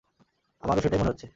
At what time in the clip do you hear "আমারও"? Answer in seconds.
0.63-0.81